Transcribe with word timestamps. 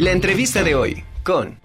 La 0.00 0.12
entrevista 0.12 0.62
de 0.62 0.74
hoy 0.74 1.04
con... 1.22 1.60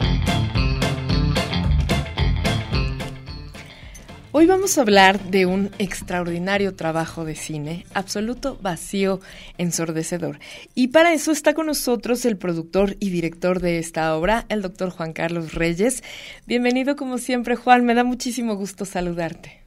Hoy 4.33 4.45
vamos 4.45 4.77
a 4.77 4.81
hablar 4.81 5.21
de 5.21 5.45
un 5.45 5.71
extraordinario 5.79 6.75
trabajo 6.75 7.23
de 7.23 7.35
cine, 7.35 7.85
absoluto 7.93 8.57
vacío 8.61 9.21
ensordecedor. 9.57 10.39
Y 10.73 10.89
para 10.89 11.13
eso 11.13 11.31
está 11.31 11.53
con 11.53 11.67
nosotros 11.67 12.25
el 12.25 12.35
productor 12.35 12.97
y 12.99 13.09
director 13.09 13.61
de 13.61 13.79
esta 13.79 14.13
obra, 14.13 14.45
el 14.49 14.61
doctor 14.61 14.89
Juan 14.89 15.13
Carlos 15.13 15.53
Reyes. 15.53 16.03
Bienvenido 16.45 16.97
como 16.97 17.19
siempre, 17.19 17.55
Juan, 17.55 17.85
me 17.85 17.95
da 17.95 18.03
muchísimo 18.03 18.57
gusto 18.57 18.83
saludarte. 18.83 19.61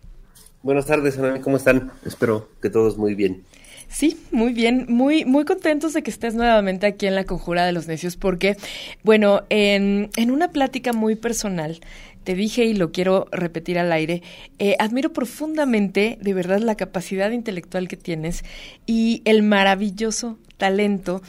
Buenas 0.62 0.84
tardes, 0.84 1.18
¿cómo 1.42 1.56
están? 1.56 1.90
Espero 2.04 2.50
que 2.60 2.68
todos 2.68 2.98
muy 2.98 3.14
bien. 3.14 3.44
Sí, 3.88 4.18
muy 4.30 4.52
bien, 4.52 4.84
muy, 4.88 5.24
muy 5.24 5.44
contentos 5.44 5.94
de 5.94 6.02
que 6.02 6.10
estés 6.10 6.34
nuevamente 6.34 6.86
aquí 6.86 7.06
en 7.06 7.14
la 7.14 7.24
Conjura 7.24 7.64
de 7.64 7.72
los 7.72 7.88
Necios, 7.88 8.16
porque, 8.16 8.56
bueno, 9.02 9.44
en, 9.48 10.10
en 10.16 10.30
una 10.30 10.52
plática 10.52 10.92
muy 10.92 11.16
personal, 11.16 11.80
te 12.28 12.34
dije 12.34 12.66
y 12.66 12.74
lo 12.74 12.92
quiero 12.92 13.26
repetir 13.32 13.78
al 13.78 13.90
aire, 13.90 14.22
eh, 14.58 14.76
admiro 14.78 15.14
profundamente 15.14 16.18
de 16.20 16.34
verdad 16.34 16.60
la 16.60 16.74
capacidad 16.74 17.30
intelectual 17.30 17.88
que 17.88 17.96
tienes 17.96 18.44
y 18.84 19.22
el 19.24 19.42
maravilloso 19.42 20.38
talento 20.58 21.22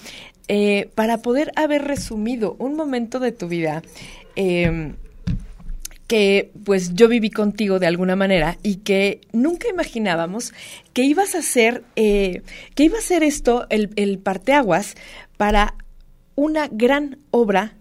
eh, 0.49 0.89
para 0.95 1.19
poder 1.19 1.53
haber 1.55 1.85
resumido 1.85 2.57
un 2.59 2.75
momento 2.75 3.19
de 3.19 3.31
tu 3.31 3.47
vida. 3.47 3.81
Em, 4.35 4.95
que 6.09 6.51
pues 6.65 6.95
yo 6.95 7.07
viví 7.07 7.29
contigo 7.29 7.77
de 7.77 7.85
alguna 7.85 8.15
manera 8.15 8.57
y 8.63 8.77
que 8.77 9.21
nunca 9.31 9.69
imaginábamos 9.69 10.53
que 10.91 11.03
ibas 11.03 11.35
a 11.35 11.43
ser, 11.43 11.83
eh, 11.95 12.41
que 12.73 12.85
iba 12.85 12.97
a 12.97 13.01
ser 13.01 13.21
esto 13.21 13.67
el, 13.69 13.91
el 13.95 14.17
parteaguas 14.17 14.95
para 15.37 15.75
una 16.33 16.67
gran 16.67 17.19
obra 17.29 17.75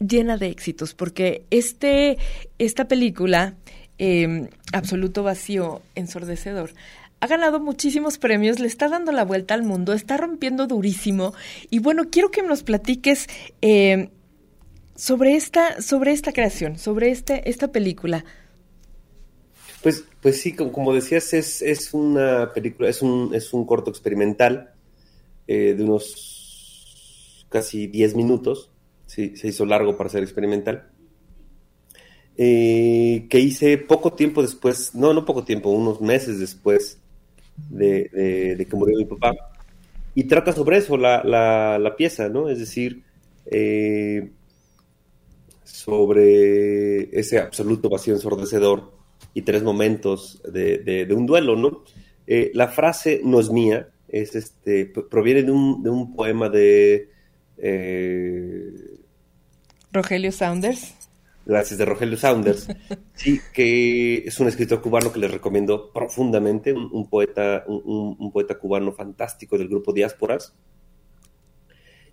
llena 0.00 0.36
de 0.38 0.48
éxitos, 0.48 0.94
porque 0.94 1.44
este, 1.50 2.18
esta 2.58 2.88
película, 2.88 3.54
em, 3.98 4.48
Absoluto 4.72 5.22
Vacío, 5.22 5.80
Ensordecedor, 5.94 6.72
ha 7.20 7.26
ganado 7.28 7.60
muchísimos 7.60 8.18
premios, 8.18 8.58
le 8.58 8.66
está 8.66 8.88
dando 8.88 9.12
la 9.12 9.24
vuelta 9.24 9.54
al 9.54 9.62
mundo, 9.62 9.92
está 9.92 10.16
rompiendo 10.16 10.66
durísimo. 10.66 11.32
Y 11.70 11.78
bueno, 11.78 12.10
quiero 12.10 12.32
que 12.32 12.42
nos 12.42 12.64
platiques 12.64 13.28
em, 13.60 14.08
sobre, 14.98 15.36
esta, 15.36 15.80
sobre 15.80 16.10
esta 16.10 16.32
creación, 16.32 16.76
sobre 16.76 17.10
este, 17.10 17.48
esta 17.48 17.70
película. 17.70 18.24
Pues, 19.80 20.04
pues 20.20 20.40
sí, 20.40 20.54
como, 20.54 20.92
decías, 20.92 21.32
es, 21.34 21.62
es, 21.62 21.94
una 21.94 22.52
película, 22.52 22.88
es 22.88 23.00
un, 23.00 23.32
es 23.32 23.52
un 23.52 23.64
corto 23.64 23.90
experimental 23.90 24.72
eh, 25.46 25.74
de 25.76 25.84
unos 25.84 27.46
casi 27.48 27.86
10 27.86 28.16
minutos 28.16 28.70
sí, 29.06 29.36
se 29.36 29.48
hizo 29.48 29.66
largo 29.66 29.96
para 29.96 30.10
ser 30.10 30.22
experimental. 30.22 30.88
Eh, 32.36 33.26
que 33.28 33.40
hice 33.40 33.78
poco 33.78 34.12
tiempo 34.12 34.42
después, 34.42 34.94
no, 34.94 35.12
no 35.12 35.24
poco 35.24 35.42
tiempo, 35.42 35.70
unos 35.70 36.00
meses 36.00 36.38
después 36.38 37.00
de, 37.70 38.66
que 38.68 38.76
murió 38.76 38.96
mi 38.98 39.04
papá. 39.04 39.34
Y 40.14 40.24
trata 40.24 40.52
sobre 40.52 40.78
eso 40.78 40.96
la, 40.96 41.94
pieza, 41.96 42.28
¿no? 42.28 42.48
Es 42.48 42.58
decir, 42.58 43.02
eh, 43.46 44.30
sobre 45.68 47.18
ese 47.18 47.38
absoluto 47.38 47.88
vacío 47.88 48.14
ensordecedor 48.14 48.92
y 49.34 49.42
tres 49.42 49.62
momentos 49.62 50.40
de, 50.50 51.06
un 51.10 51.26
duelo, 51.26 51.56
¿no? 51.56 51.84
Eh, 52.26 52.50
la 52.54 52.68
frase 52.68 53.20
no 53.24 53.40
es 53.40 53.50
mía, 53.50 53.88
es 54.08 54.34
este, 54.34 54.86
proviene 54.86 55.42
de 55.42 55.52
un, 55.52 55.82
de 55.82 55.90
un 55.90 56.14
poema 56.14 56.48
de 56.48 57.10
Rogelio 59.92 60.32
Saunders. 60.32 60.94
Gracias, 61.48 61.78
de 61.78 61.84
Rogelio 61.86 62.16
Saunders. 62.16 62.68
Sí, 63.14 63.40
que 63.52 64.18
es 64.18 64.38
un 64.38 64.46
escritor 64.46 64.80
cubano 64.80 65.12
que 65.12 65.18
les 65.18 65.30
recomiendo 65.30 65.90
profundamente, 65.92 66.72
un, 66.72 67.08
poeta, 67.08 67.64
un, 67.66 68.30
poeta 68.30 68.56
cubano 68.56 68.92
fantástico 68.92 69.58
del 69.58 69.66
grupo 69.66 69.92
Diásporas. 69.92 70.54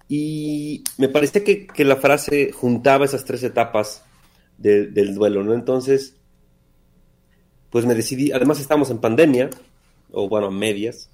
Y 0.07 0.83
me 0.97 1.09
parece 1.09 1.43
que, 1.43 1.83
la 1.83 1.95
frase 1.95 2.51
juntaba 2.51 3.05
esas 3.05 3.25
tres 3.25 3.43
etapas 3.43 4.03
del 4.57 5.15
duelo, 5.15 5.43
¿no? 5.43 5.53
Entonces, 5.53 6.15
pues 7.69 7.85
me 7.85 7.95
decidí, 7.95 8.31
además 8.31 8.59
estamos 8.59 8.89
en 8.89 8.99
pandemia, 8.99 9.49
o 10.11 10.29
bueno, 10.29 10.51
medias, 10.51 11.09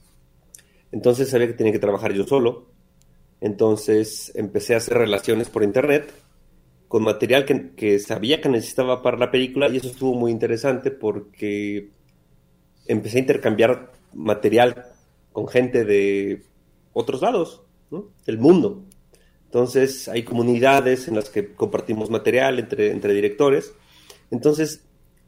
entonces 0.91 1.29
sabía 1.29 1.47
que 1.47 1.53
tenía 1.53 1.71
que 1.71 1.79
trabajar 1.79 2.13
yo 2.13 2.25
solo, 2.25 2.67
entonces 3.39 4.31
empecé 4.35 4.73
a 4.73 4.77
hacer 4.77 4.97
relaciones 4.97 5.49
por 5.49 5.63
internet 5.63 6.13
con 6.87 7.03
material 7.03 7.45
que, 7.45 7.99
sabía 7.99 8.41
que 8.41 8.49
necesitaba 8.49 9.01
para 9.01 9.17
la 9.17 9.31
película 9.31 9.69
y 9.69 9.77
eso 9.77 9.87
estuvo 9.87 10.13
muy 10.13 10.29
interesante 10.29 10.91
porque 10.91 11.89
empecé 12.85 13.17
a 13.17 13.21
intercambiar 13.21 13.93
material 14.13 14.87
con 15.31 15.47
gente 15.47 15.85
de 15.85 16.43
otros 16.91 17.21
lados 17.21 17.63
del 18.25 18.37
mundo. 18.37 18.83
Entonces 19.45 20.07
hay 20.07 20.23
comunidades 20.23 21.07
en 21.07 21.15
las 21.15 21.29
que 21.29 21.53
compartimos 21.53 22.09
material 22.09 22.59
entre, 22.59 22.91
entre 22.91 23.13
directores. 23.13 23.73
Entonces, 24.29 24.85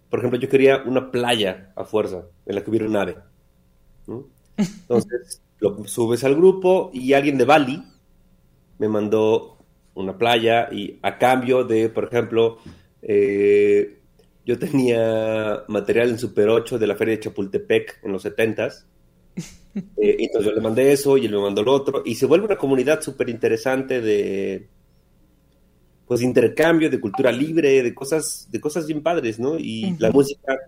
por 0.10 0.20
ejemplo, 0.20 0.40
yo 0.40 0.48
quería 0.48 0.84
una 0.86 1.12
playa 1.12 1.74
a 1.76 1.84
fuerza 1.84 2.26
en 2.46 2.56
la 2.56 2.64
que 2.64 2.70
hubiera 2.70 2.86
un 2.86 2.96
ave. 2.96 3.18
Entonces 4.58 5.42
lo 5.60 5.86
subes 5.86 6.24
al 6.24 6.36
grupo 6.36 6.92
y 6.94 7.14
alguien 7.14 7.38
de 7.38 7.46
Bali 7.46 7.84
me 8.80 8.88
mandó 8.88 9.58
una 9.96 10.18
playa 10.18 10.70
y 10.72 11.00
a 11.02 11.18
cambio 11.18 11.64
de, 11.64 11.90
por 11.90 12.06
ejemplo, 12.06 12.58
eh, 13.02 14.00
yo 14.46 14.60
tenía 14.60 15.64
material 15.68 16.10
en 16.10 16.20
Super 16.20 16.50
8 16.50 16.80
de 16.80 16.88
la 16.88 16.96
feria 16.96 17.16
de 17.16 17.22
Chapultepec 17.22 18.00
en 18.04 18.12
los 18.12 18.26
70s. 18.26 18.86
Eh, 19.98 20.18
entonces 20.20 20.52
yo 20.52 20.56
le 20.56 20.62
mandé 20.62 20.92
eso 20.92 21.18
y 21.18 21.26
él 21.26 21.32
me 21.32 21.42
mandó 21.42 21.64
lo 21.64 21.74
otro. 21.74 22.04
Y 22.06 22.14
se 22.14 22.28
vuelve 22.28 22.46
una 22.46 22.58
comunidad 22.58 23.02
súper 23.02 23.30
interesante 23.30 24.02
de 24.02 24.68
pues 26.06 26.22
intercambio, 26.22 26.90
de 26.92 27.00
cultura 27.00 27.32
libre, 27.32 27.82
de 27.82 27.96
cosas, 27.96 28.48
de 28.52 28.62
cosas 28.62 28.86
bien 28.86 29.02
padres, 29.02 29.40
¿no? 29.40 29.58
Y 29.58 29.96
la 29.98 30.12
música, 30.12 30.60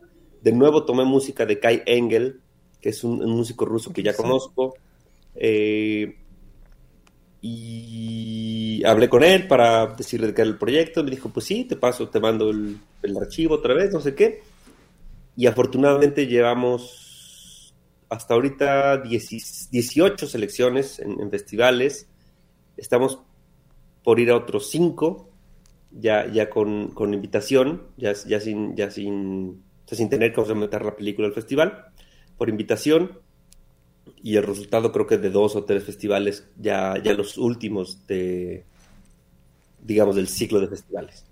de 0.41 0.51
nuevo 0.51 0.85
tomé 0.85 1.03
música 1.03 1.45
de 1.45 1.59
Kai 1.59 1.83
Engel, 1.85 2.39
que 2.81 2.89
es 2.89 3.03
un, 3.03 3.19
músico 3.29 3.65
ruso 3.65 3.93
que 3.93 4.01
ya 4.01 4.15
conozco. 4.15 4.75
Eh, 5.35 6.15
y 7.47 8.83
hablé 8.85 9.07
con 9.07 9.23
él 9.23 9.47
para 9.47 9.87
decirle 9.87 10.33
que 10.33 10.41
era 10.41 10.49
el 10.49 10.57
proyecto. 10.57 11.03
Me 11.03 11.11
dijo, 11.11 11.29
pues 11.29 11.45
sí, 11.45 11.65
te 11.65 11.75
paso, 11.75 12.09
te 12.09 12.19
mando 12.19 12.49
el, 12.49 12.79
archivo 13.21 13.55
otra 13.55 13.75
vez, 13.75 13.93
no 13.93 14.01
sé 14.01 14.15
qué. 14.15 14.41
Y 15.37 15.45
afortunadamente 15.45 16.25
llevamos 16.25 17.04
hasta 18.09 18.33
ahorita 18.33 18.97
18 18.97 20.27
selecciones 20.27 20.99
en, 20.99 21.29
festivales. 21.31 22.07
Estamos 22.77 23.19
por 24.03 24.19
ir 24.19 24.31
a 24.31 24.37
otros 24.37 24.69
5, 24.69 25.29
ya, 25.91 26.31
ya 26.31 26.49
con, 26.49 26.93
invitación, 27.13 27.83
ya, 27.97 28.13
ya, 28.27 28.39
sin, 28.39 28.75
ya 28.75 28.91
sin, 28.91 29.63
sin 29.87 30.09
tener 30.09 30.33
que 30.33 30.55
meter 30.55 30.85
la 30.85 30.95
película 30.95 31.27
al 31.27 31.33
festival, 31.33 31.85
por 32.37 32.49
invitación 32.49 33.19
y 34.21 34.35
el 34.35 34.43
resultado 34.43 34.91
creo 34.91 35.07
que 35.07 35.17
de 35.17 35.29
dos 35.29 35.55
o 35.55 35.65
tres 35.65 35.83
festivales, 35.83 36.47
ya, 36.57 37.01
ya 37.03 37.13
los 37.13 37.37
últimos 37.37 38.05
de, 38.07 38.65
digamos, 39.81 40.15
del 40.15 40.27
ciclo 40.27 40.59
de 40.59 40.67
festivales. 40.67 41.25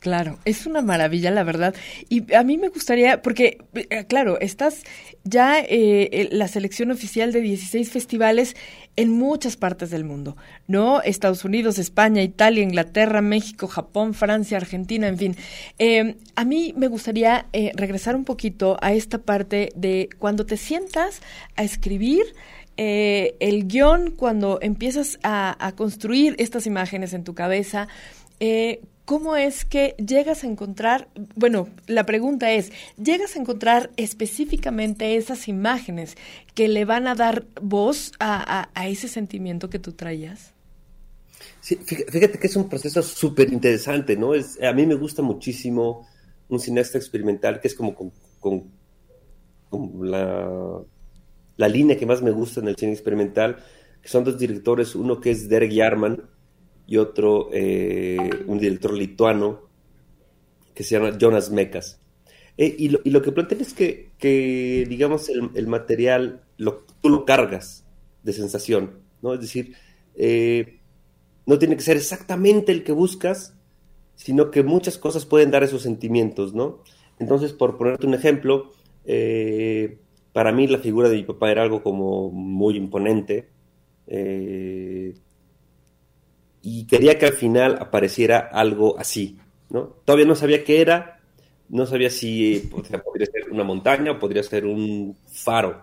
Claro, 0.00 0.38
es 0.46 0.64
una 0.64 0.80
maravilla, 0.80 1.30
la 1.30 1.44
verdad. 1.44 1.74
Y 2.08 2.32
a 2.34 2.42
mí 2.42 2.56
me 2.56 2.68
gustaría, 2.68 3.20
porque, 3.20 3.58
eh, 3.74 4.06
claro, 4.06 4.40
estás 4.40 4.82
ya 5.24 5.60
eh, 5.60 6.30
la 6.32 6.48
selección 6.48 6.90
oficial 6.90 7.32
de 7.32 7.42
16 7.42 7.90
festivales 7.90 8.56
en 8.96 9.12
muchas 9.12 9.58
partes 9.58 9.90
del 9.90 10.04
mundo, 10.04 10.38
¿no? 10.66 11.02
Estados 11.02 11.44
Unidos, 11.44 11.78
España, 11.78 12.22
Italia, 12.22 12.62
Inglaterra, 12.62 13.20
México, 13.20 13.68
Japón, 13.68 14.14
Francia, 14.14 14.56
Argentina, 14.56 15.06
en 15.06 15.18
fin. 15.18 15.36
Em, 15.78 16.14
a 16.34 16.46
mí 16.46 16.72
me 16.78 16.88
gustaría 16.88 17.46
eh, 17.52 17.72
regresar 17.74 18.16
un 18.16 18.24
poquito 18.24 18.78
a 18.80 18.94
esta 18.94 19.18
parte 19.18 19.68
de 19.76 20.08
cuando 20.18 20.46
te 20.46 20.56
sientas 20.56 21.20
a 21.56 21.62
escribir. 21.62 22.24
el 22.76 23.68
guion, 23.68 24.12
cuando 24.12 24.58
empiezas 24.62 25.18
a, 25.22 25.54
a, 25.66 25.72
construir 25.72 26.34
estas 26.38 26.64
imágenes 26.66 27.12
en 27.12 27.24
tu 27.24 27.34
cabeza, 27.34 27.88
eh, 28.42 28.80
¿cómo 29.10 29.34
es 29.34 29.64
que 29.64 29.96
llegas 29.98 30.44
a 30.44 30.46
encontrar, 30.46 31.08
bueno, 31.34 31.68
la 31.88 32.06
pregunta 32.06 32.52
es, 32.52 32.70
¿llegas 32.96 33.34
a 33.34 33.40
encontrar 33.40 33.90
específicamente 33.96 35.16
esas 35.16 35.48
imágenes 35.48 36.16
que 36.54 36.68
le 36.68 36.84
van 36.84 37.08
a 37.08 37.16
dar 37.16 37.44
voz 37.60 38.12
a, 38.20 38.68
ese 38.86 39.08
sentimiento 39.08 39.68
que 39.68 39.80
tú 39.80 39.94
traías? 39.94 40.54
Sí, 41.60 41.74
fíjate 41.74 42.38
que 42.38 42.46
es 42.46 42.54
un 42.54 42.68
proceso 42.68 43.02
súper 43.02 43.52
interesante, 43.52 44.16
¿no? 44.16 44.32
Es, 44.32 44.62
a 44.62 44.72
mí 44.72 44.86
me 44.86 44.94
gusta 44.94 45.22
muchísimo 45.22 46.06
un 46.48 46.60
cineasta 46.60 46.96
experimental 46.96 47.60
que 47.60 47.66
es 47.66 47.74
como 47.74 47.96
con, 48.38 48.70
la, 50.02 50.82
la, 51.56 51.68
línea 51.68 51.98
que 51.98 52.06
más 52.06 52.22
me 52.22 52.30
gusta 52.30 52.60
en 52.60 52.68
el 52.68 52.76
cine 52.76 52.92
experimental, 52.92 53.56
que 54.00 54.08
son 54.08 54.22
dos 54.22 54.38
directores, 54.38 54.94
uno 54.94 55.20
que 55.20 55.32
es 55.32 55.48
Derek 55.48 55.72
Yarman, 55.72 56.22
y 56.90 56.96
otro, 56.96 57.50
eh, 57.52 58.18
un 58.48 58.58
director 58.58 58.92
lituano, 58.92 59.60
que 60.74 60.82
se 60.82 60.96
llama 60.98 61.16
Jonas 61.16 61.52
Mekas. 61.52 62.00
Eh, 62.58 62.74
y, 62.76 62.88
lo, 62.88 63.22
que 63.22 63.30
plantean 63.30 63.60
es 63.60 63.74
que, 63.74 64.86
digamos, 64.88 65.28
el, 65.28 65.66
material 65.68 66.42
lo, 66.56 66.84
tú 67.00 67.08
lo 67.08 67.24
cargas 67.24 67.86
de 68.24 68.32
sensación, 68.32 68.98
¿no? 69.22 69.34
Es 69.34 69.40
decir, 69.40 69.76
eh, 70.16 70.80
no 71.46 71.60
tiene 71.60 71.76
que 71.76 71.82
ser 71.82 71.96
exactamente 71.96 72.72
el 72.72 72.82
que 72.82 72.90
buscas, 72.90 73.54
sino 74.16 74.50
que 74.50 74.64
muchas 74.64 74.98
cosas 74.98 75.24
pueden 75.24 75.52
dar 75.52 75.62
esos 75.62 75.82
sentimientos, 75.82 76.54
¿no? 76.54 76.82
Entonces, 77.20 77.52
por 77.52 77.78
ponerte 77.78 78.08
un 78.08 78.14
ejemplo, 78.14 78.72
para 80.32 80.50
mí 80.50 80.66
la 80.66 80.78
figura 80.78 81.08
de 81.08 81.18
mi 81.18 81.22
papá 81.22 81.52
era 81.52 81.62
algo 81.62 81.84
como 81.84 82.32
muy 82.32 82.76
imponente, 82.76 83.48
y 86.62 86.86
quería 86.86 87.18
que 87.18 87.26
al 87.26 87.32
final 87.32 87.78
apareciera 87.80 88.38
algo 88.38 88.98
así, 88.98 89.38
¿no? 89.70 89.96
Todavía 90.04 90.26
no 90.26 90.34
sabía 90.34 90.64
qué 90.64 90.80
era, 90.80 91.20
no 91.68 91.86
sabía 91.86 92.10
si 92.10 92.70
podría 92.70 93.26
ser 93.26 93.50
una 93.50 93.64
montaña 93.64 94.12
o 94.12 94.18
podría 94.18 94.42
ser 94.42 94.66
un 94.66 95.16
faro, 95.32 95.82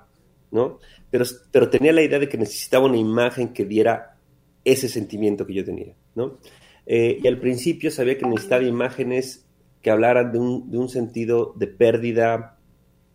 ¿no? 0.51 0.79
Pero, 1.09 1.25
pero 1.51 1.69
tenía 1.69 1.94
la 1.94 2.01
idea 2.01 2.19
de 2.19 2.29
que 2.29 2.38
necesitaba 2.38 2.85
una 2.85 2.97
imagen 2.97 3.50
que 3.50 3.65
diera 3.65 4.18
ese 4.63 4.89
sentimiento 4.89 5.45
que 5.45 5.53
yo 5.53 5.65
tenía, 5.65 5.95
¿no? 6.13 6.38
Eh, 6.85 7.19
y 7.21 7.27
al 7.27 7.39
principio 7.39 7.89
sabía 7.89 8.18
que 8.18 8.25
necesitaba 8.25 8.63
imágenes 8.63 9.45
que 9.81 9.89
hablaran 9.89 10.31
de 10.31 10.39
un, 10.39 10.69
de 10.69 10.77
un 10.77 10.89
sentido 10.89 11.53
de 11.56 11.68
pérdida, 11.68 12.59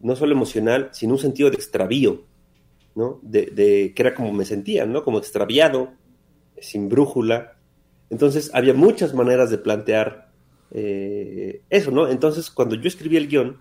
no 0.01 0.17
solo 0.17 0.33
emocional, 0.33 0.89
sino 0.93 1.15
un 1.15 1.19
sentido 1.19 1.51
de 1.51 1.57
extravío, 1.57 2.25
¿no? 2.95 3.21
De, 3.23 3.47
de, 3.47 3.93
que 3.95 4.03
era 4.03 4.15
como 4.15 4.33
me 4.33 4.45
sentía, 4.45 4.87
¿no? 4.87 5.05
Como 5.05 5.19
extraviado, 5.19 5.93
sin 6.63 6.89
brújula. 6.89 7.57
Entonces 8.11 8.51
había 8.55 8.75
muchas 8.75 9.15
maneras 9.15 9.51
de 9.51 9.59
plantear 9.59 10.31
eh, 10.71 11.63
eso, 11.69 11.91
¿no? 11.91 12.09
Entonces 12.09 12.51
cuando 12.51 12.75
yo 12.77 12.89
escribí 12.89 13.17
el 13.17 13.29
guion, 13.29 13.59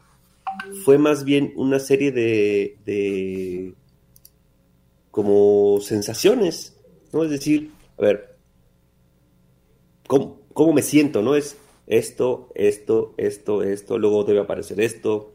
fue 0.86 0.98
más 0.98 1.24
bien 1.24 1.53
una 1.56 1.80
serie 1.80 2.12
de, 2.12 2.77
de 2.86 3.74
como 5.09 5.80
sensaciones, 5.81 6.77
¿no? 7.12 7.24
Es 7.24 7.31
decir, 7.31 7.71
a 7.98 8.01
ver, 8.01 8.36
¿cómo, 10.07 10.39
¿cómo, 10.54 10.74
me 10.74 10.81
siento, 10.81 11.21
no? 11.21 11.36
Es 11.36 11.57
esto, 11.88 12.51
esto, 12.56 13.13
esto, 13.18 13.63
esto, 13.63 13.97
luego 13.97 14.24
debe 14.24 14.39
aparecer 14.39 14.80
esto, 14.80 15.33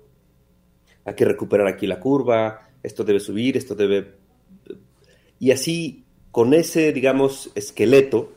hay 1.05 1.15
que 1.15 1.25
recuperar 1.25 1.67
aquí 1.67 1.87
la 1.87 2.01
curva, 2.01 2.71
esto 2.83 3.05
debe 3.05 3.21
subir, 3.21 3.57
esto 3.57 3.75
debe... 3.75 4.15
Y 5.39 5.51
así 5.51 6.06
con 6.37 6.53
ese, 6.53 6.93
digamos, 6.93 7.51
esqueleto, 7.55 8.35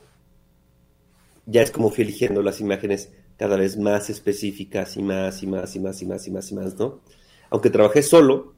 ya 1.46 1.62
es 1.62 1.70
como 1.70 1.90
fui 1.90 2.06
eligiendo 2.06 2.42
las 2.42 2.62
imágenes 2.62 3.12
cada 3.36 3.58
vez 3.58 3.76
más 3.76 4.10
específicas 4.10 4.96
y 4.96 5.02
más 5.02 5.44
y 5.44 5.48
más 5.48 5.76
y 5.76 5.82
más 5.82 6.02
y 6.02 6.06
más 6.06 6.26
y 6.26 6.32
más 6.32 6.50
y 6.50 6.56
más, 6.56 6.80
¿no? 6.80 7.02
Aunque 7.50 7.70
trabajé 7.70 8.02
solo, 8.02 8.54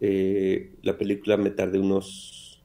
eh, 0.00 0.76
la 0.82 0.96
película 0.96 1.36
me 1.36 1.50
tardé 1.50 1.80
unos 1.80 2.62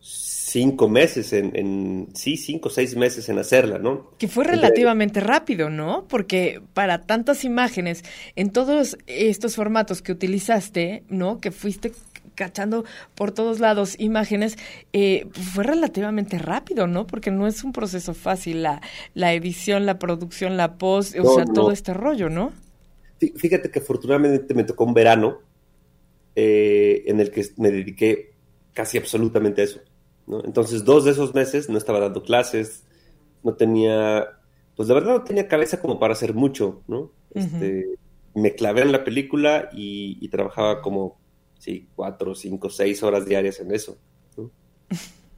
cinco 0.00 0.88
meses 0.88 1.34
en, 1.34 2.08
sí, 2.14 2.38
cinco 2.38 2.68
o 2.68 2.72
seis 2.72 2.96
meses 2.96 3.28
en 3.28 3.38
hacerla, 3.38 3.78
¿no? 3.78 4.12
Que 4.16 4.26
fue 4.26 4.44
relativamente 4.44 5.20
rápido, 5.20 5.68
¿no? 5.68 6.06
Porque 6.08 6.62
para 6.72 7.02
tantas 7.02 7.44
imágenes, 7.44 8.04
en 8.36 8.48
todos 8.48 8.96
estos 9.06 9.54
formatos 9.54 10.00
que 10.00 10.12
utilizaste, 10.12 11.02
¿no? 11.10 11.42
Que 11.42 11.50
fuiste 11.50 11.92
cachando 12.36 12.84
por 13.16 13.32
todos 13.32 13.58
lados 13.58 13.96
imágenes, 13.98 14.56
eh, 14.92 15.26
fue 15.32 15.64
relativamente 15.64 16.38
rápido, 16.38 16.86
¿no? 16.86 17.08
Porque 17.08 17.32
no 17.32 17.48
es 17.48 17.64
un 17.64 17.72
proceso 17.72 18.14
fácil 18.14 18.62
la, 18.62 18.80
la 19.14 19.32
edición, 19.32 19.86
la 19.86 19.98
producción, 19.98 20.56
la 20.56 20.78
post, 20.78 21.18
o 21.18 21.34
sea, 21.34 21.44
todo 21.44 21.72
este 21.72 21.92
rollo, 21.92 22.28
¿no? 22.30 22.52
Fíjate 23.18 23.70
que 23.70 23.80
afortunadamente 23.80 24.54
me 24.54 24.64
tocó 24.64 24.84
un 24.84 24.94
verano 24.94 25.38
eh, 26.36 27.02
en 27.06 27.18
el 27.18 27.30
que 27.30 27.46
me 27.56 27.70
dediqué 27.70 28.34
casi 28.74 28.98
absolutamente 28.98 29.62
a 29.62 29.64
eso, 29.64 29.80
¿no? 30.26 30.44
Entonces, 30.44 30.84
dos 30.84 31.04
de 31.04 31.12
esos 31.12 31.34
meses 31.34 31.68
no 31.70 31.78
estaba 31.78 31.98
dando 31.98 32.22
clases, 32.22 32.84
no 33.42 33.54
tenía, 33.54 34.28
pues 34.76 34.86
de 34.86 34.94
verdad 34.94 35.14
no 35.14 35.24
tenía 35.24 35.48
cabeza 35.48 35.80
como 35.80 35.98
para 35.98 36.12
hacer 36.12 36.34
mucho, 36.34 36.82
¿no? 36.86 37.10
Este, 37.34 37.86
me 38.34 38.54
clavé 38.54 38.82
en 38.82 38.92
la 38.92 39.04
película 39.04 39.70
y 39.72 40.26
trabajaba 40.28 40.82
como 40.82 41.18
sí, 41.58 41.88
cuatro, 41.94 42.34
cinco, 42.34 42.70
seis 42.70 43.02
horas 43.02 43.26
diarias 43.26 43.60
en 43.60 43.74
eso. 43.74 43.98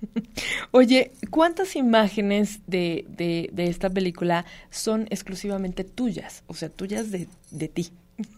Oye, 0.71 1.13
¿cuántas 1.31 1.77
imágenes 1.77 2.61
de, 2.67 3.05
de, 3.09 3.65
esta 3.65 3.91
película 3.91 4.45
son 4.71 5.07
exclusivamente 5.11 5.85
tuyas? 5.85 6.45
O 6.47 6.55
sea, 6.55 6.69
tuyas 6.69 7.11
de, 7.11 7.29
de 7.51 7.69
ti. 7.69 7.89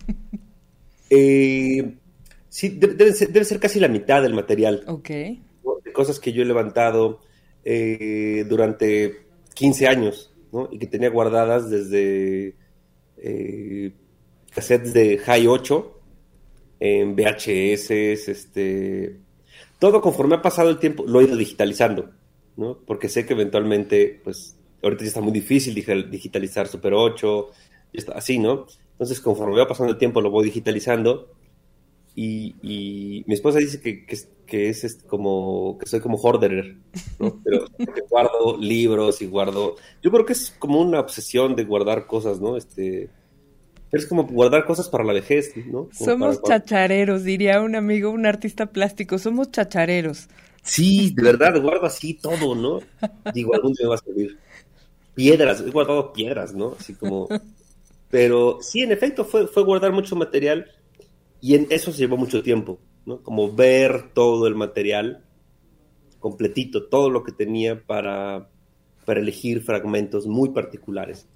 Eh, 1.12 1.96
sí, 2.48 2.68
debe, 2.68 3.12
ser, 3.12 3.58
casi 3.58 3.80
la 3.80 3.88
mitad 3.88 4.22
del 4.22 4.32
material. 4.32 4.84
Ok. 4.86 5.08
De 5.08 5.92
cosas 5.92 6.20
que 6.20 6.32
yo 6.32 6.42
he 6.42 6.44
levantado 6.44 7.18
eh, 7.64 8.46
durante 8.48 9.26
15 9.54 9.88
años, 9.88 10.32
¿no? 10.52 10.68
Y 10.70 10.78
que 10.78 10.86
tenía 10.86 11.10
guardadas 11.10 11.68
desde 11.68 12.54
eh, 13.16 13.92
cassettes 14.54 14.94
de 14.94 15.18
High 15.18 15.48
8 15.48 15.99
en 16.80 17.14
VHS, 17.14 17.90
este, 18.28 19.20
todo 19.78 20.00
conforme 20.00 20.36
ha 20.36 20.42
pasado 20.42 20.70
el 20.70 20.78
tiempo 20.78 21.04
lo 21.06 21.20
he 21.20 21.24
ido 21.24 21.36
digitalizando, 21.36 22.10
¿no? 22.56 22.78
Porque 22.86 23.08
sé 23.08 23.26
que 23.26 23.34
eventualmente, 23.34 24.20
pues, 24.24 24.56
ahorita 24.82 25.04
ya 25.04 25.08
está 25.08 25.20
muy 25.20 25.32
difícil 25.32 25.74
digitalizar 25.74 26.66
Super 26.66 26.94
8, 26.94 27.48
está 27.92 28.12
así, 28.12 28.38
¿no? 28.38 28.66
Entonces, 28.92 29.20
conforme 29.20 29.58
va 29.58 29.68
pasando 29.68 29.92
el 29.92 29.98
tiempo, 29.98 30.20
lo 30.20 30.30
voy 30.30 30.44
digitalizando. 30.44 31.30
Y, 32.14 33.24
mi 33.26 33.34
esposa 33.34 33.58
dice 33.58 33.80
que, 33.80 34.04
que, 34.04 34.68
es, 34.68 35.04
como 35.06 35.78
que 35.78 35.86
soy 35.86 36.00
como 36.00 36.18
hoarder, 36.18 36.76
¿no? 37.18 37.40
Pero 37.44 37.66
que 37.78 38.02
guardo 38.10 38.58
libros 38.58 39.22
y 39.22 39.26
guardo. 39.26 39.76
Yo 40.02 40.10
creo 40.10 40.26
que 40.26 40.32
es 40.32 40.54
como 40.58 40.80
una 40.80 41.00
obsesión 41.00 41.56
de 41.56 41.64
guardar 41.64 42.06
cosas, 42.06 42.40
¿no? 42.40 42.56
Este, 42.56 43.08
es 43.92 44.06
como 44.06 44.24
guardar 44.24 44.64
cosas 44.66 44.88
para 44.88 45.04
la 45.04 45.12
vejez, 45.12 45.52
¿no? 45.66 45.88
somos 45.92 46.42
chachareros, 46.42 47.24
diría 47.24 47.60
un 47.60 47.74
amigo, 47.74 48.10
un 48.10 48.26
artista 48.26 48.66
plástico, 48.66 49.18
somos 49.18 49.50
chachareros. 49.50 50.28
Sí, 50.62 51.12
de 51.14 51.22
verdad, 51.22 51.60
guardo 51.60 51.86
así 51.86 52.14
todo, 52.14 52.54
¿no? 52.54 52.80
Digo, 53.34 53.54
algún 53.54 53.72
día 53.72 53.86
me 53.86 53.90
va 53.90 53.94
a 53.96 53.98
servir. 53.98 54.38
Piedras, 55.14 55.60
he 55.60 55.70
guardado 55.70 56.12
piedras, 56.12 56.54
¿no? 56.54 56.76
Así 56.78 56.94
como... 56.94 57.28
Pero 58.10 58.58
sí, 58.60 58.80
en 58.80 58.90
efecto, 58.90 59.24
fue, 59.24 59.46
fue 59.46 59.62
guardar 59.64 59.92
mucho 59.92 60.16
material 60.16 60.66
y 61.40 61.54
en 61.54 61.68
eso 61.70 61.92
se 61.92 61.98
llevó 61.98 62.16
mucho 62.16 62.42
tiempo, 62.42 62.78
¿no? 63.06 63.22
Como 63.22 63.52
ver 63.52 64.12
todo 64.12 64.46
el 64.46 64.56
material 64.56 65.24
completito, 66.18 66.88
todo 66.88 67.08
lo 67.08 67.22
que 67.22 67.32
tenía 67.32 67.80
para, 67.80 68.48
para 69.04 69.20
elegir 69.20 69.62
fragmentos 69.62 70.26
muy 70.26 70.50
particulares. 70.50 71.26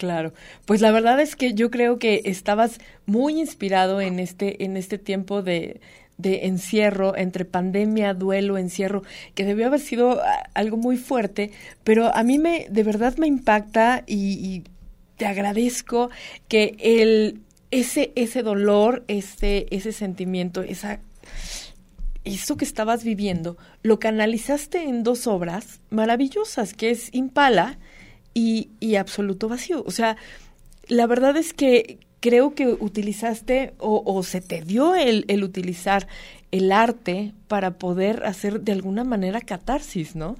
Claro, 0.00 0.32
pues 0.64 0.80
la 0.80 0.92
verdad 0.92 1.20
es 1.20 1.36
que 1.36 1.52
yo 1.52 1.70
creo 1.70 1.98
que 1.98 2.22
estabas 2.24 2.78
muy 3.04 3.38
inspirado 3.38 4.00
en 4.00 4.18
este, 4.18 4.64
en 4.64 4.78
este 4.78 4.96
tiempo 4.96 5.42
de, 5.42 5.82
de 6.16 6.46
encierro, 6.46 7.14
entre 7.14 7.44
pandemia, 7.44 8.14
duelo, 8.14 8.56
encierro, 8.56 9.02
que 9.34 9.44
debió 9.44 9.66
haber 9.66 9.80
sido 9.80 10.22
ah, 10.22 10.48
algo 10.54 10.78
muy 10.78 10.96
fuerte, 10.96 11.50
pero 11.84 12.16
a 12.16 12.22
mí 12.22 12.38
me, 12.38 12.66
de 12.70 12.82
verdad 12.82 13.18
me 13.18 13.26
impacta 13.26 14.02
y, 14.06 14.64
te 15.18 15.26
agradezco 15.26 16.08
que 16.48 16.76
el, 16.78 17.42
ese, 17.70 18.12
ese 18.14 18.42
dolor, 18.42 19.04
ese, 19.06 19.66
ese 19.70 19.92
sentimiento, 19.92 20.62
esa 20.62 21.00
eso 22.24 22.56
que 22.56 22.64
estabas 22.64 23.04
viviendo, 23.04 23.58
lo 23.82 23.98
canalizaste 23.98 24.82
en 24.82 25.02
dos 25.02 25.26
obras 25.26 25.80
maravillosas, 25.90 26.72
que 26.72 26.90
es 26.90 27.10
Impala 27.12 27.78
y, 28.34 28.94
absoluto 28.96 29.48
vacío. 29.48 29.82
O 29.86 29.90
sea, 29.90 30.16
la 30.88 31.06
verdad 31.06 31.36
es 31.36 31.52
que 31.52 31.98
creo 32.20 32.54
que 32.54 32.66
utilizaste 32.68 33.74
o, 33.78 34.22
se 34.22 34.40
te 34.40 34.62
dio 34.62 34.94
el, 34.94 35.24
el, 35.28 35.42
utilizar 35.44 36.06
el 36.50 36.72
arte 36.72 37.32
para 37.48 37.78
poder 37.78 38.24
hacer 38.24 38.60
de 38.60 38.72
alguna 38.72 39.04
manera 39.04 39.40
catarsis, 39.40 40.16
¿no? 40.16 40.36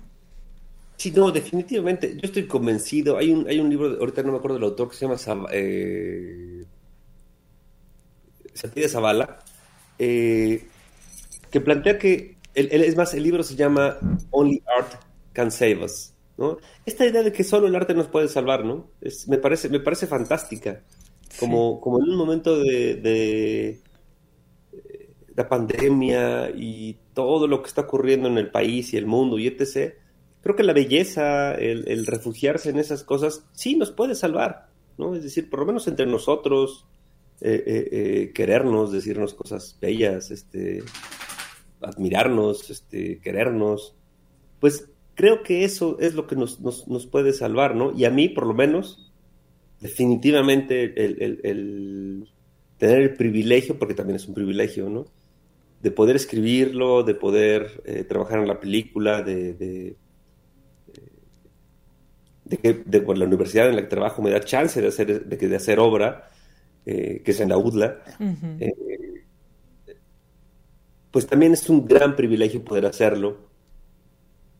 Sí, 1.00 1.12
no, 1.12 1.30
definitivamente. 1.30 2.12
Yo 2.14 2.20
estoy 2.24 2.46
convencido. 2.46 3.16
Hay 3.16 3.32
un, 3.32 3.48
hay 3.48 3.58
un 3.58 3.70
libro, 3.70 3.96
ahorita 3.98 4.22
no 4.22 4.32
me 4.32 4.38
acuerdo 4.38 4.56
del 4.56 4.64
autor, 4.64 4.90
que 4.90 4.96
se 4.96 5.06
llama 5.06 5.48
eh, 5.50 6.66
Zavala, 8.86 9.38
eh, 9.98 10.62
que 11.50 11.60
plantea 11.62 11.98
que, 11.98 12.36
el, 12.54 12.70
es 12.70 12.96
más, 12.96 13.14
el 13.14 13.22
libro 13.22 13.42
se 13.42 13.56
llama 13.56 13.96
Only 14.30 14.62
Art 14.78 14.92
Can 15.32 15.50
Save 15.50 15.86
Us. 15.86 16.12
Esta 16.86 17.06
idea 17.06 17.22
de 17.22 17.32
que 17.32 17.44
solo 17.44 17.66
el 17.66 17.76
arte 17.76 17.94
nos 17.94 18.08
puede 18.08 18.28
salvar, 18.28 18.64
¿no? 18.64 18.90
Es, 19.00 19.28
me, 19.28 19.38
parece, 19.38 19.68
me 19.68 19.80
parece 19.80 20.06
fantástica. 20.06 20.82
Como, 21.38 21.80
como 21.80 22.00
en 22.00 22.08
un 22.08 22.16
momento 22.16 22.58
de, 22.58 22.96
de, 22.96 23.80
la 25.36 25.48
pandemia 25.48 26.50
y 26.50 26.98
todo 27.14 27.46
lo 27.46 27.62
que 27.62 27.68
está 27.68 27.82
ocurriendo 27.82 28.28
en 28.28 28.38
el 28.38 28.50
país 28.50 28.92
y 28.92 28.96
el 28.96 29.06
mundo 29.06 29.38
y 29.38 29.46
etc., 29.46 29.94
creo 30.42 30.56
que 30.56 30.62
la 30.62 30.72
belleza, 30.72 31.54
el, 31.54 32.06
refugiarse 32.06 32.70
en 32.70 32.78
esas 32.78 33.04
cosas, 33.04 33.44
sí 33.52 33.76
nos 33.76 33.90
puede 33.90 34.14
salvar, 34.14 34.70
¿no? 34.98 35.14
Es 35.14 35.22
decir, 35.22 35.50
por 35.50 35.60
lo 35.60 35.66
menos 35.66 35.86
entre 35.86 36.06
nosotros, 36.06 36.86
eh, 37.40 37.62
eh, 37.66 37.88
eh, 37.92 38.32
querernos, 38.34 38.92
decirnos 38.92 39.34
cosas 39.34 39.76
bellas, 39.80 40.30
este, 40.30 40.82
admirarnos, 41.80 42.70
este, 42.70 43.20
querernos, 43.20 43.94
pues 44.58 44.88
creo 45.20 45.42
que 45.42 45.64
eso 45.64 45.98
es 46.00 46.14
lo 46.14 46.26
que 46.26 46.34
nos, 46.36 46.60
nos, 46.60 47.06
puede 47.06 47.34
salvar, 47.34 47.76
¿no? 47.76 47.92
Y 47.94 48.06
a 48.06 48.10
mí, 48.10 48.30
por 48.30 48.46
lo 48.46 48.54
menos, 48.54 49.12
definitivamente 49.80 50.84
el, 51.04 52.28
tener 52.78 53.00
el 53.00 53.14
privilegio, 53.14 53.78
porque 53.78 53.94
también 53.94 54.16
es 54.16 54.26
un 54.26 54.34
privilegio, 54.34 54.88
¿no? 54.88 55.04
De 55.82 55.90
poder 55.90 56.16
escribirlo, 56.16 57.02
de 57.02 57.14
poder 57.14 57.82
trabajar 58.08 58.38
en 58.38 58.48
la 58.48 58.60
película, 58.60 59.22
de 59.22 59.96
de 62.50 62.56
que 62.56 62.82
de, 62.84 63.00
la 63.16 63.24
universidad 63.26 63.68
en 63.68 63.76
la 63.76 63.82
que 63.82 63.88
trabajo 63.88 64.22
me 64.22 64.30
da 64.30 64.40
chance 64.40 64.80
de 64.80 64.88
hacer, 64.88 65.24
de, 65.24 65.36
de 65.36 65.56
hacer 65.56 65.78
obra, 65.78 66.30
eh, 66.84 67.22
que 67.24 67.30
es 67.30 67.40
en 67.40 67.50
la 67.50 67.58
UDLA, 67.58 68.02
eh, 68.58 68.72
pues 71.10 71.26
también 71.26 71.52
es 71.52 71.68
un 71.68 71.86
gran 71.86 72.16
privilegio 72.16 72.64
poder 72.64 72.86
hacerlo 72.86 73.49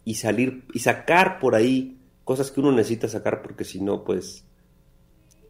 y 0.04 0.14
salir 0.14 0.64
y 0.73 0.80
sacar 0.80 1.38
por 1.38 1.54
ahí 1.54 1.99
cosas 2.25 2.50
que 2.50 2.61
uno 2.61 2.73
necesita 2.73 3.09
sacar 3.09 3.42
porque 3.42 3.64
si 3.64 3.80
no, 3.80 4.04
pues, 4.04 4.45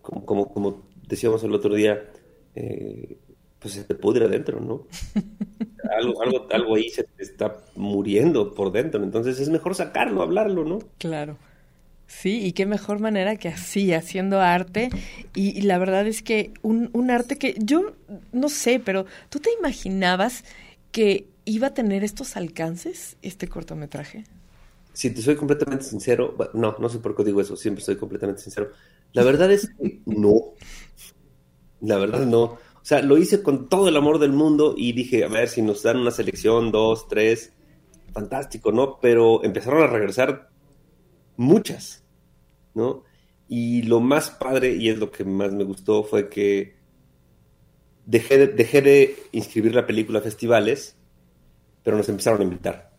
como, 0.03 0.25
como, 0.25 0.53
como, 0.53 0.83
decíamos 1.07 1.43
el 1.45 1.55
otro 1.55 1.75
día, 1.75 2.11
eh, 2.55 3.19
pues 3.59 3.75
se 3.75 3.85
te 3.85 3.95
pudre 3.95 4.25
adentro, 4.25 4.61
¿no? 4.61 4.87
algo, 5.99 6.23
algo, 6.23 6.47
algo 6.51 6.75
ahí 6.77 6.89
se 6.89 7.05
te 7.05 7.23
está 7.23 7.57
muriendo 7.77 8.55
por 8.55 8.73
dentro, 8.73 9.03
entonces 9.03 9.39
es 9.41 9.49
mejor 9.49 9.75
sacarlo, 9.75 10.23
hablarlo, 10.23 10.65
¿no? 10.65 10.79
Claro. 10.99 11.37
Sí, 12.07 12.45
y 12.45 12.53
qué 12.53 12.67
mejor 12.67 12.99
manera 12.99 13.37
que 13.37 13.49
así, 13.49 13.93
haciendo 13.93 14.41
arte. 14.41 14.91
Y, 15.35 15.61
la 15.63 15.79
verdad 15.79 16.09
es 16.09 16.23
que 16.23 16.53
un, 16.61 16.91
un, 16.93 17.09
arte 17.09 17.39
que 17.39 17.55
yo 17.59 17.93
no 18.33 18.49
sé, 18.49 18.81
pero 18.85 19.07
¿tú 19.29 19.39
te 19.39 19.51
imaginabas 19.57 20.45
que 20.91 21.27
iba 21.45 21.69
a 21.69 21.75
tener 21.75 22.03
estos 22.03 22.37
alcances, 22.37 23.17
este 23.23 23.47
cortometraje? 23.47 24.25
Si 24.93 25.11
te 25.11 25.23
soy 25.23 25.37
completamente 25.37 25.85
sincero, 25.85 26.37
no, 26.55 26.77
no 26.79 26.89
sé 26.89 26.99
por 26.99 27.15
qué 27.15 27.25
digo 27.25 27.41
eso, 27.41 27.57
siempre 27.57 27.85
soy 27.85 27.97
completamente 27.97 28.43
sincero. 28.43 28.71
La 29.13 29.23
verdad 29.23 29.51
es 29.51 29.69
que 29.69 30.01
no. 30.07 30.55
La 31.81 31.97
verdad 31.97 32.27
no. 32.27 32.43
O 32.43 32.85
sea, 32.85 33.03
lo 33.03 33.19
hice 33.19 33.43
con 33.43 33.69
todo 33.69 33.89
el 33.89 33.97
amor 33.97 34.19
del 34.19 34.33
mundo 34.33 34.75
y 34.77 34.93
dije, 34.93 35.25
a 35.25 35.29
ver, 35.29 35.49
si 35.49 35.63
nos 35.63 35.83
dan 35.83 35.99
una 35.99 36.11
selección, 36.11 36.73
dos, 36.73 37.09
tres, 37.09 37.53
fantástico, 38.13 38.73
¿no? 38.73 38.99
Pero 39.01 39.45
empezaron 39.45 39.83
a 39.83 39.87
regresar 39.87 40.51
muchas, 41.37 42.05
¿no? 42.75 43.05
Y 43.49 43.83
lo 43.83 44.01
más 44.01 44.31
padre, 44.31 44.77
y 44.77 44.89
es 44.89 44.99
lo 44.99 45.11
que 45.11 45.25
más 45.25 45.53
me 45.53 45.65
gustó, 45.65 46.05
fue 46.05 46.29
que 46.29 46.77
dejé 48.07 48.39
de, 48.39 48.47
dejé 48.49 48.83
de 48.83 49.17
inscribir 49.33 49.75
la 49.75 49.87
película 49.87 50.21
a 50.21 50.23
festivales, 50.23 50.97
pero 51.83 51.97
nos 51.97 52.09
empezaron 52.09 52.41
a 52.41 52.45
invitar. 52.45 52.90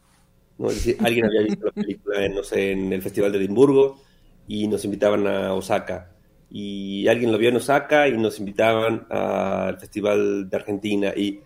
¿No? 0.57 0.69
Es 0.69 0.75
decir, 0.75 0.97
alguien 0.99 1.25
había 1.25 1.41
visto 1.41 1.65
la 1.65 1.71
película, 1.71 2.25
en, 2.25 2.35
no 2.35 2.43
sé, 2.43 2.71
en 2.71 2.93
el 2.93 3.01
Festival 3.01 3.31
de 3.31 3.39
Edimburgo 3.39 4.01
y 4.47 4.67
nos 4.67 4.85
invitaban 4.85 5.27
a 5.27 5.53
Osaka. 5.53 6.11
Y 6.49 7.07
alguien 7.07 7.31
lo 7.31 7.37
vio 7.37 7.49
en 7.49 7.55
Osaka 7.55 8.07
y 8.07 8.17
nos 8.17 8.39
invitaban 8.39 9.07
al 9.09 9.79
Festival 9.79 10.49
de 10.49 10.57
Argentina. 10.57 11.13
Y, 11.15 11.41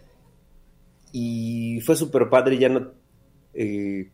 y 1.12 1.80
fue 1.82 1.96
súper 1.96 2.30
padre, 2.30 2.58
ya 2.58 2.70
no... 2.70 2.92
Eh, 3.54 4.12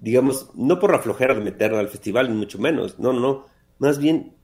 digamos, 0.00 0.50
no 0.54 0.78
por 0.78 0.92
la 0.92 1.00
flojera 1.00 1.34
de 1.34 1.40
meterla 1.40 1.80
al 1.80 1.88
festival, 1.88 2.30
ni 2.30 2.36
mucho 2.36 2.58
menos, 2.58 2.98
no, 2.98 3.12
no, 3.12 3.46
más 3.78 3.98
bien 3.98 4.36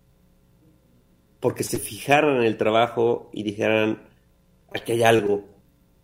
porque 1.45 1.63
se 1.63 1.79
fijaran 1.79 2.39
en 2.39 2.45
el 2.45 2.57
trabajo 2.57 3.29
y 3.33 3.43
dijeran, 3.43 4.03
aquí 4.75 4.93
hay 4.93 5.03
algo 5.03 5.45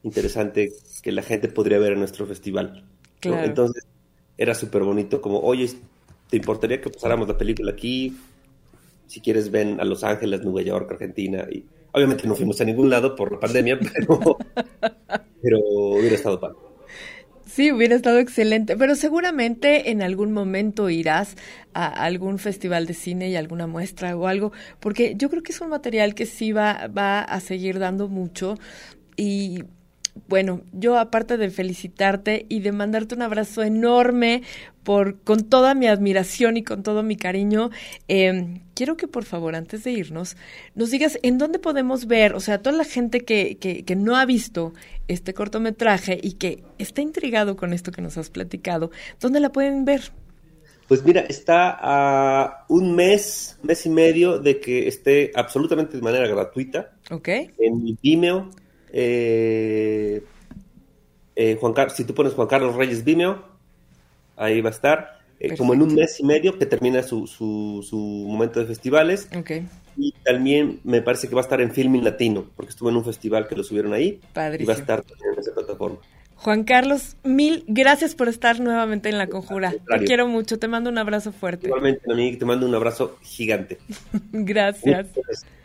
interesante 0.03 0.71
que 1.03 1.13
la 1.13 1.23
gente 1.23 1.49
podría 1.49 1.79
ver 1.79 1.93
en 1.95 1.99
nuestro 2.01 2.27
festival. 2.27 2.90
Entonces, 3.23 3.85
era 4.37 4.55
súper 4.55 4.83
bonito, 4.83 5.21
como, 5.21 5.41
oye, 5.41 5.71
¿te 6.31 6.37
importaría 6.37 6.81
que 6.81 6.91
pasáramos 6.91 7.29
la 7.29 7.37
película 7.37 7.73
aquí? 7.73 8.17
Si 9.07 9.21
quieres, 9.21 9.51
ven 9.51 9.81
a 9.81 9.85
Los 9.85 10.05
Ángeles, 10.05 10.43
Nueva 10.43 10.63
York, 10.63 10.91
Argentina. 10.93 11.47
Y 11.51 11.65
obviamente 11.93 12.27
no 12.27 12.35
fuimos 12.35 12.61
a 12.61 12.65
ningún 12.65 12.89
lado 12.89 13.15
por 13.17 13.33
la 13.33 13.41
pandemia, 13.41 13.79
pero, 13.95 14.39
pero 15.43 15.59
hubiera 15.61 16.15
estado 16.15 16.41
padre. 16.41 16.57
Sí, 17.51 17.73
hubiera 17.73 17.97
estado 17.97 18.21
excelente, 18.21 18.77
pero 18.77 18.95
seguramente 18.95 19.91
en 19.91 20.03
algún 20.03 20.33
momento 20.33 20.89
irás 20.89 21.35
a 21.75 21.89
algún 21.89 22.39
festival 22.39 22.87
de 22.87 22.95
cine 22.95 23.29
y 23.29 23.35
alguna 23.35 23.67
muestra 23.67 24.17
o 24.17 24.29
algo, 24.29 24.53
porque 24.79 25.15
yo 25.17 25.29
creo 25.31 25.43
que 25.43 25.51
es 25.51 25.61
un 25.61 25.69
material 25.69 26.15
que 26.15 26.27
sí 26.27 26.53
va, 26.53 26.87
va 26.87 27.23
a 27.23 27.41
seguir 27.41 27.81
dando 27.81 28.07
mucho 28.09 28.57
y 29.17 29.65
bueno, 30.29 30.63
yo 30.73 30.99
aparte 30.99 31.37
de 31.37 31.51
felicitarte 31.51 32.47
y 32.49 32.61
de 32.61 32.73
mandarte 32.73 33.15
un 33.15 33.23
abrazo 33.23 33.63
enorme 33.63 34.43
por 34.83 35.21
con 35.21 35.45
toda 35.45 35.75
mi 35.75 35.87
admiración 35.87 36.57
y 36.57 36.65
con 36.65 36.83
todo 36.83 37.03
mi 37.03 37.17
cariño, 37.17 37.71
em, 38.09 38.61
quiero 38.75 38.97
que 38.97 39.09
por 39.09 39.25
favor 39.25 39.55
antes 39.55 39.85
de 39.85 39.93
irnos 39.93 40.37
nos 40.75 40.91
digas 40.91 41.19
en 41.23 41.39
dónde 41.39 41.59
podemos 41.59 42.07
ver, 42.07 42.35
o 42.35 42.41
sea, 42.41 42.63
toda 42.63 42.77
la 42.77 42.85
gente 42.85 43.21
que, 43.21 43.57
que, 43.59 43.85
que 43.85 43.97
no 43.97 44.17
ha 44.17 44.25
visto 44.25 44.73
este 45.09 45.35
cortometraje 45.35 46.19
y 46.23 46.35
que 46.35 46.63
está 46.79 47.03
intrigado 47.03 47.57
con 47.57 47.73
esto 47.73 47.93
que 47.93 48.03
nos 48.03 48.17
has 48.17 48.31
platicado, 48.31 48.91
¿dónde 49.21 49.41
la 49.41 49.53
pueden 49.53 49.85
ver? 49.85 50.13
Pues 50.91 51.05
mira, 51.05 51.21
está 51.21 51.79
a 51.81 52.65
un 52.69 52.97
mes, 52.97 53.59
mes 53.63 53.87
y 53.87 53.91
medio 53.91 54.41
de 54.41 54.59
que 54.59 54.89
esté 54.89 55.31
absolutamente 55.37 55.97
de 55.97 56.03
manera 56.03 56.27
gratuita. 56.27 56.91
Ok. 57.13 57.29
En 57.59 57.97
Vimeo 58.03 58.51
eh, 58.93 60.23
eh, 61.37 61.57
Juan 61.61 61.75
si 61.91 62.05
tú 62.05 62.15
pones 62.15 62.35
Juan 62.35 62.49
Carlos 62.49 62.75
Reyes 62.75 63.05
Vimeo, 63.05 63.45
ahí 64.37 64.61
va 64.61 64.71
a 64.71 64.73
estar. 64.73 65.21
Eh, 65.39 65.57
como 65.57 65.73
en 65.73 65.81
un 65.81 65.95
mes 65.95 66.21
y 66.21 66.25
medio 66.25 66.59
que 66.59 66.67
termina 66.67 67.03
su, 67.03 67.27
su, 67.27 67.97
momento 68.29 68.61
de 68.61 68.67
festivales. 68.67 69.29
Y 69.97 70.13
también 70.23 70.81
me 70.85 71.01
parece 71.01 71.29
que 71.29 71.35
va 71.35 71.41
a 71.41 71.45
estar 71.45 71.63
en 71.63 71.73
Filming 71.73 72.05
Latino, 72.05 72.45
porque 72.57 72.71
estuvo 72.71 72.91
en 72.91 72.97
un 72.97 73.05
festival 73.05 73.49
que 73.49 73.57
lo 73.57 73.65
subieron 73.65 73.95
ahí. 73.95 74.21
Y 74.59 74.65
va 74.65 74.75
a 74.75 74.77
estar 74.77 75.03
en 75.03 75.39
esa 75.39 75.55
plataforma. 75.55 75.97
Juan 76.37 76.65
Carlos, 76.65 77.17
mil 77.23 77.65
gracias 77.67 78.15
por 78.15 78.29
estar 78.29 78.61
nuevamente 78.61 79.09
en 79.09 79.19
La 79.19 79.29
Conjura. 79.29 79.73
Te 79.73 80.05
quiero 80.05 80.27
mucho, 80.27 80.59
te 80.59 80.69
mando 80.69 80.89
un 80.91 80.99
abrazo 80.99 81.33
fuerte. 81.33 81.67
Igualmente, 81.67 82.01
a 82.11 82.15
mí 82.15 82.37
te 82.37 82.45
mando 82.45 82.67
un 82.67 82.75
abrazo 82.75 83.19
gigante. 83.23 83.79
gracias. 84.33 85.09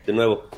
De 0.06 0.14
nuevo. 0.14 0.50